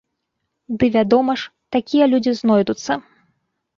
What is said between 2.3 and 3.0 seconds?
знойдуцца!